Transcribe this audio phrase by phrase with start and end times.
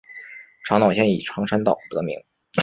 [0.65, 2.19] 长岛县以长山岛得名。